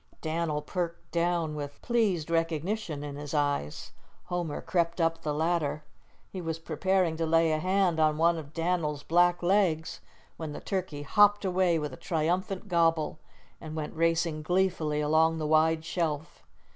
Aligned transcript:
Dan'l 0.21 0.63
perked 0.63 1.11
down 1.11 1.53
with 1.53 1.79
pleased 1.83 2.31
recognition 2.31 3.03
in 3.03 3.17
his 3.17 3.35
eyes. 3.35 3.91
Homer 4.23 4.59
crept 4.59 4.99
up 4.99 5.21
the 5.21 5.31
ladder. 5.31 5.83
He 6.31 6.41
was 6.41 6.57
preparing 6.57 7.15
to 7.17 7.27
lay 7.27 7.51
a 7.51 7.59
hand 7.59 7.99
on 7.99 8.17
one 8.17 8.39
of 8.39 8.51
Dan'l's 8.51 9.03
black 9.03 9.43
legs 9.43 10.01
when 10.37 10.53
the 10.53 10.59
turkey 10.59 11.03
hopped 11.03 11.45
away 11.45 11.77
with 11.77 11.93
a 11.93 11.97
triumphant 11.97 12.67
gobble, 12.67 13.19
and 13.61 13.75
went 13.75 13.95
racing 13.95 14.41
gleefully 14.41 15.01
along 15.01 15.37
the 15.37 15.45
wide 15.45 15.85
shelf. 15.85 16.41